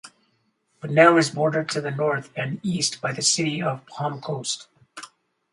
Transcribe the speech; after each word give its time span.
Bunnell 0.81 1.17
is 1.19 1.29
bordered 1.29 1.69
to 1.69 1.79
the 1.79 1.91
north 1.91 2.31
and 2.35 2.59
east 2.63 3.01
by 3.01 3.11
the 3.11 3.21
city 3.21 3.61
of 3.61 3.85
Palm 3.85 4.19
Coast. 4.19 4.65